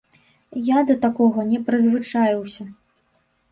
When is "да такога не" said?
0.91-1.61